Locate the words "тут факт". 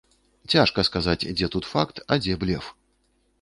1.57-2.01